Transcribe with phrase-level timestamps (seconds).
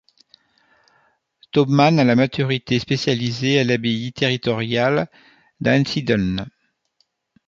[1.51, 5.07] Taubman a la maturité spécialisée à l'abbaye territoriale
[5.59, 6.47] d'Einsiedeln.